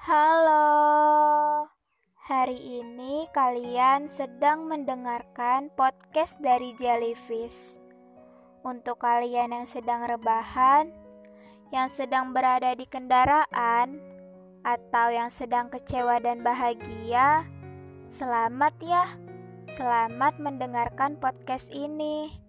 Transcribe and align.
Halo, 0.00 1.68
hari 2.24 2.56
ini 2.56 3.28
kalian 3.36 4.08
sedang 4.08 4.64
mendengarkan 4.64 5.68
podcast 5.76 6.40
dari 6.40 6.72
Jellyfish. 6.80 7.76
Untuk 8.64 8.96
kalian 9.04 9.52
yang 9.52 9.68
sedang 9.68 10.08
rebahan, 10.08 10.88
yang 11.68 11.92
sedang 11.92 12.32
berada 12.32 12.72
di 12.72 12.88
kendaraan, 12.88 14.00
atau 14.64 15.12
yang 15.12 15.28
sedang 15.28 15.68
kecewa 15.68 16.16
dan 16.16 16.40
bahagia, 16.40 17.44
selamat 18.08 18.72
ya. 18.80 19.04
Selamat 19.68 20.40
mendengarkan 20.40 21.20
podcast 21.20 21.68
ini, 21.76 22.40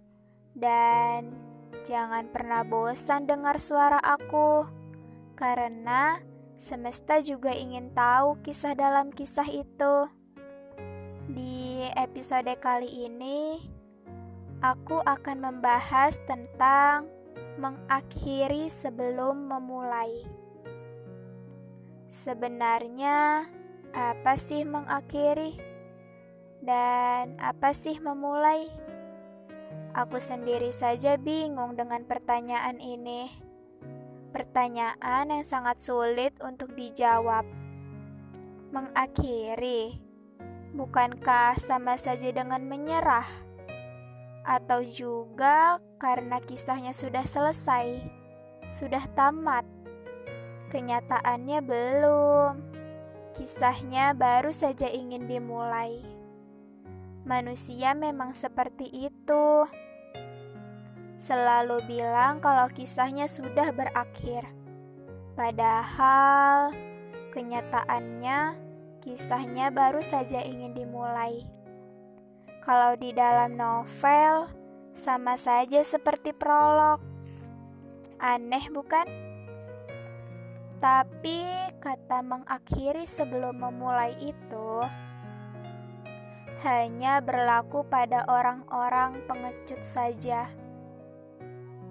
dan 0.56 1.36
jangan 1.84 2.32
pernah 2.32 2.64
bosan 2.64 3.28
dengar 3.28 3.60
suara 3.60 4.00
aku, 4.00 4.64
karena 5.36 6.31
Semesta 6.62 7.18
juga 7.18 7.50
ingin 7.50 7.90
tahu 7.90 8.38
kisah 8.46 8.78
dalam 8.78 9.10
kisah 9.10 9.50
itu. 9.50 10.06
Di 11.26 11.90
episode 11.98 12.54
kali 12.62 12.86
ini, 13.10 13.58
aku 14.62 15.02
akan 15.02 15.42
membahas 15.42 16.22
tentang 16.22 17.10
mengakhiri 17.58 18.70
sebelum 18.70 19.50
memulai. 19.50 20.22
Sebenarnya, 22.06 23.50
apa 23.90 24.38
sih 24.38 24.62
mengakhiri? 24.62 25.58
Dan 26.62 27.42
apa 27.42 27.74
sih 27.74 27.98
memulai? 27.98 28.70
Aku 29.98 30.22
sendiri 30.22 30.70
saja 30.70 31.18
bingung 31.18 31.74
dengan 31.74 32.06
pertanyaan 32.06 32.78
ini. 32.78 33.50
Pertanyaan 34.32 35.28
yang 35.28 35.44
sangat 35.44 35.84
sulit 35.84 36.32
untuk 36.40 36.72
dijawab. 36.72 37.44
Mengakhiri, 38.72 40.00
bukankah 40.72 41.60
sama 41.60 42.00
saja 42.00 42.32
dengan 42.32 42.64
menyerah? 42.64 43.28
Atau 44.40 44.88
juga 44.88 45.76
karena 46.00 46.40
kisahnya 46.40 46.96
sudah 46.96 47.28
selesai, 47.28 48.00
sudah 48.72 49.04
tamat? 49.12 49.68
Kenyataannya 50.72 51.60
belum. 51.60 52.52
Kisahnya 53.36 54.16
baru 54.16 54.48
saja 54.48 54.88
ingin 54.88 55.28
dimulai. 55.28 56.00
Manusia 57.28 57.92
memang 57.92 58.32
seperti 58.32 58.88
itu 58.88 59.68
selalu 61.22 61.86
bilang 61.86 62.42
kalau 62.42 62.66
kisahnya 62.66 63.30
sudah 63.30 63.70
berakhir. 63.70 64.42
Padahal 65.38 66.74
kenyataannya 67.30 68.58
kisahnya 69.06 69.70
baru 69.70 70.02
saja 70.02 70.42
ingin 70.42 70.74
dimulai. 70.74 71.46
Kalau 72.66 72.98
di 72.98 73.14
dalam 73.14 73.54
novel 73.54 74.50
sama 74.98 75.38
saja 75.38 75.78
seperti 75.86 76.34
prolog. 76.34 76.98
Aneh 78.18 78.66
bukan? 78.74 79.06
Tapi 80.82 81.46
kata 81.78 82.26
mengakhiri 82.26 83.06
sebelum 83.06 83.62
memulai 83.62 84.14
itu 84.18 84.70
hanya 86.66 87.18
berlaku 87.22 87.86
pada 87.86 88.22
orang-orang 88.30 89.18
pengecut 89.26 89.82
saja 89.82 90.46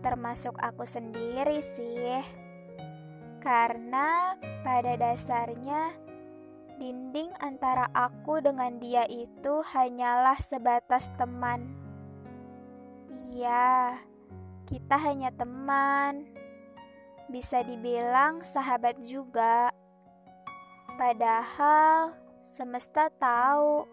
termasuk 0.01 0.57
aku 0.57 0.83
sendiri 0.83 1.61
sih. 1.61 2.19
Karena 3.41 4.37
pada 4.61 4.97
dasarnya 4.97 5.93
dinding 6.81 7.29
antara 7.37 7.89
aku 7.93 8.41
dengan 8.41 8.81
dia 8.81 9.05
itu 9.05 9.61
hanyalah 9.61 10.37
sebatas 10.41 11.13
teman. 11.17 11.77
Iya, 13.09 13.97
kita 14.65 14.97
hanya 14.97 15.29
teman. 15.33 16.25
Bisa 17.29 17.63
dibilang 17.63 18.43
sahabat 18.43 18.97
juga. 19.01 19.71
Padahal 20.99 22.13
semesta 22.43 23.07
tahu 23.09 23.87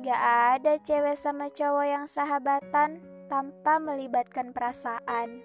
gak 0.00 0.22
ada 0.60 0.78
cewek 0.80 1.16
sama 1.18 1.48
cowok 1.50 1.86
yang 1.88 2.06
sahabatan 2.06 3.15
tanpa 3.26 3.82
melibatkan 3.82 4.54
perasaan. 4.54 5.42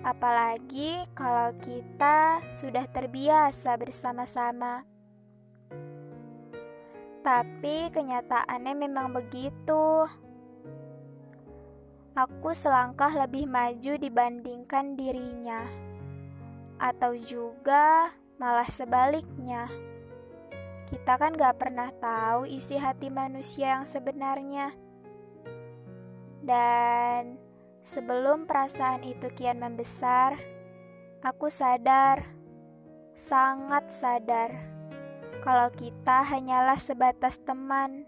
Apalagi 0.00 1.04
kalau 1.12 1.52
kita 1.60 2.40
sudah 2.48 2.88
terbiasa 2.88 3.76
bersama-sama. 3.76 4.88
Tapi 7.20 7.92
kenyataannya 7.92 8.74
memang 8.78 9.12
begitu. 9.12 10.08
Aku 12.16 12.50
selangkah 12.50 13.14
lebih 13.14 13.46
maju 13.46 13.94
dibandingkan 13.94 14.98
dirinya, 14.98 15.62
atau 16.80 17.14
juga 17.14 18.10
malah 18.42 18.66
sebaliknya. 18.66 19.70
Kita 20.88 21.14
kan 21.20 21.36
gak 21.36 21.62
pernah 21.62 21.92
tahu 21.94 22.48
isi 22.48 22.74
hati 22.74 23.12
manusia 23.12 23.78
yang 23.78 23.86
sebenarnya. 23.86 24.87
Dan 26.42 27.38
sebelum 27.82 28.46
perasaan 28.46 29.02
itu 29.02 29.30
kian 29.34 29.58
membesar, 29.58 30.38
aku 31.24 31.50
sadar, 31.50 32.22
sangat 33.18 33.90
sadar, 33.90 34.54
kalau 35.42 35.72
kita 35.74 36.22
hanyalah 36.26 36.78
sebatas 36.78 37.40
teman. 37.42 38.04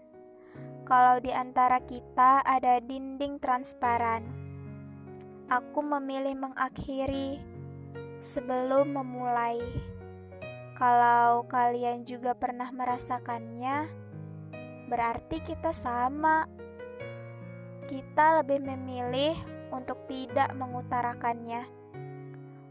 Kalau 0.85 1.23
di 1.23 1.31
antara 1.31 1.79
kita 1.79 2.43
ada 2.43 2.83
dinding 2.83 3.39
transparan, 3.39 4.27
aku 5.47 5.79
memilih 5.79 6.35
mengakhiri 6.35 7.39
sebelum 8.19 8.99
memulai. 8.99 9.63
Kalau 10.75 11.47
kalian 11.47 12.03
juga 12.03 12.35
pernah 12.35 12.67
merasakannya, 12.75 13.87
berarti 14.91 15.37
kita 15.39 15.71
sama 15.71 16.49
kita 17.91 18.39
lebih 18.39 18.63
memilih 18.63 19.35
untuk 19.67 20.07
tidak 20.07 20.47
mengutarakannya, 20.55 21.67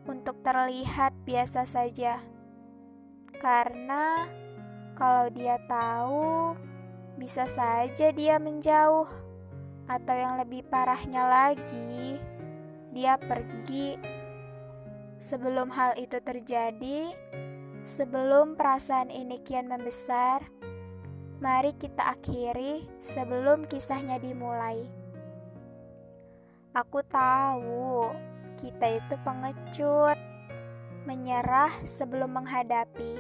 untuk 0.08 0.41
terlihat 0.41 1.12
biasa 1.28 1.69
saja, 1.69 2.25
karena 3.36 4.25
kalau 4.97 5.28
dia 5.28 5.60
tahu, 5.69 6.56
bisa 7.20 7.44
saja 7.44 8.16
dia 8.16 8.41
menjauh, 8.41 9.09
atau 9.84 10.14
yang 10.16 10.41
lebih 10.41 10.64
parahnya 10.72 11.28
lagi, 11.28 12.16
dia 12.97 13.20
pergi. 13.20 14.00
Sebelum 15.20 15.69
hal 15.69 16.00
itu 16.00 16.16
terjadi, 16.16 17.12
sebelum 17.84 18.56
perasaan 18.56 19.12
ini 19.12 19.36
kian 19.44 19.69
membesar, 19.69 20.48
mari 21.44 21.76
kita 21.76 22.16
akhiri 22.16 22.88
sebelum 23.04 23.69
kisahnya 23.69 24.16
dimulai. 24.16 24.99
Aku 26.70 27.03
tahu 27.03 28.06
kita 28.54 28.94
itu 28.94 29.19
pengecut, 29.26 30.14
menyerah 31.03 31.75
sebelum 31.82 32.38
menghadapi, 32.38 33.19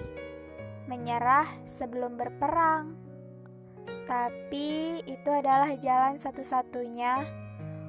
menyerah 0.86 1.50
sebelum 1.66 2.14
berperang. 2.14 2.94
Tapi 4.06 5.02
itu 5.02 5.30
adalah 5.34 5.74
jalan 5.82 6.14
satu-satunya 6.14 7.26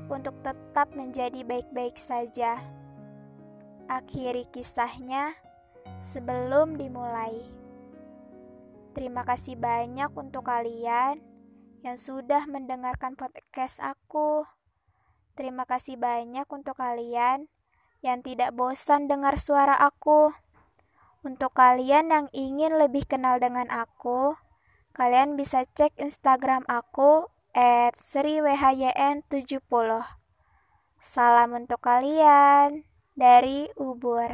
untuk 0.09 0.33
tetap 0.41 0.97
menjadi 0.97 1.45
baik-baik 1.45 1.93
saja. 1.93 2.57
Akhiri 3.85 4.49
kisahnya 4.49 5.37
sebelum 6.01 6.73
dimulai. 6.73 7.37
Terima 8.97 9.21
kasih 9.21 9.61
banyak 9.61 10.09
untuk 10.17 10.49
kalian 10.49 11.21
yang 11.85 12.01
sudah 12.01 12.49
mendengarkan 12.49 13.13
podcast 13.13 13.77
aku. 13.77 14.60
Terima 15.31 15.63
kasih 15.63 15.95
banyak 15.95 16.43
untuk 16.51 16.75
kalian 16.75 17.47
yang 18.03 18.19
tidak 18.19 18.51
bosan 18.51 19.07
dengar 19.07 19.39
suara 19.39 19.77
aku. 19.79 20.35
Untuk 21.21 21.53
kalian 21.53 22.09
yang 22.09 22.27
ingin 22.33 22.75
lebih 22.81 23.05
kenal 23.05 23.37
dengan 23.37 23.69
aku, 23.69 24.33
kalian 24.97 25.37
bisa 25.37 25.63
cek 25.69 25.95
Instagram 26.01 26.65
aku 26.65 27.29
at 27.53 27.93
sriwhyn70. 28.01 29.61
Salam 31.01 31.49
untuk 31.55 31.79
kalian 31.79 32.83
dari 33.13 33.69
Ubur. 33.77 34.33